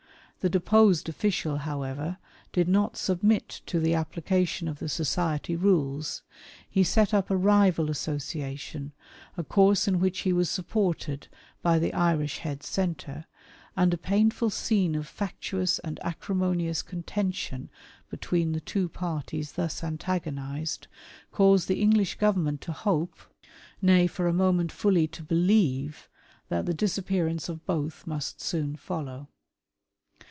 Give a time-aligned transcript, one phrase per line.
[0.43, 2.17] The deposed official^ however,
[2.51, 6.23] did not submit to" the application of the society rules.
[6.67, 8.91] He set up a rival" association,
[9.37, 11.27] a course in which he was supported
[11.61, 13.25] by the" Irish Head Centre;
[13.77, 17.69] and a painful scene of factious and" acrimonious, contention
[18.09, 20.87] between the two parties thus "antagonised,
[21.31, 23.15] caused the English Government to hope—
[23.79, 24.07] nay, FENIANISM.
[24.07, 26.09] 143'' for a moment, fully to believe—
[26.49, 29.27] that the disappearance of" both must soon follow."